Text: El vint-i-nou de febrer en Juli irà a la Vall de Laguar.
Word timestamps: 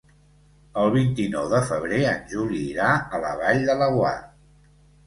El 0.83 0.89
vint-i-nou 0.95 1.51
de 1.53 1.61
febrer 1.73 2.01
en 2.15 2.27
Juli 2.35 2.65
irà 2.73 2.91
a 3.19 3.25
la 3.27 3.39
Vall 3.45 3.65
de 3.71 3.79
Laguar. 3.85 4.21